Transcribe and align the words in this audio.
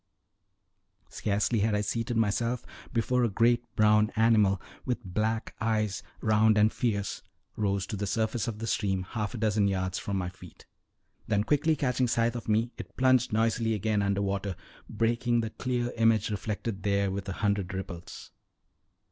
Scarcely 1.09 1.59
had 1.59 1.75
I 1.75 1.81
seated 1.81 2.17
myself 2.17 2.65
before 2.91 3.23
a 3.23 3.29
great 3.29 3.63
brown 3.75 4.09
animal, 4.15 4.59
with 4.83 5.03
black 5.05 5.53
eyes, 5.61 6.01
round 6.21 6.57
and 6.57 6.73
fierce, 6.73 7.21
rose 7.55 7.85
to 7.85 7.95
the 7.95 8.07
surface 8.07 8.47
of 8.47 8.57
the 8.57 8.65
stream 8.65 9.03
half 9.03 9.35
a 9.35 9.37
dozen 9.37 9.67
yards 9.67 9.99
from 9.99 10.17
my 10.17 10.29
feet; 10.29 10.65
then 11.27 11.43
quickly 11.43 11.75
catching 11.75 12.07
sight 12.07 12.35
of 12.35 12.49
me, 12.49 12.71
it 12.79 12.97
plunged 12.97 13.31
noisily 13.31 13.75
again 13.75 14.01
under 14.01 14.23
water, 14.23 14.55
breaking 14.89 15.41
the 15.41 15.51
clear 15.51 15.91
image 15.95 16.31
reflected 16.31 16.81
there 16.81 17.11
with 17.11 17.29
a 17.29 17.33
hundred 17.33 17.71
ripples. 17.71 18.31